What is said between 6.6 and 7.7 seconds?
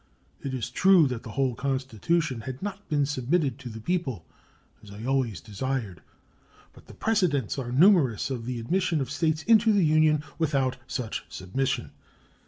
but the precedents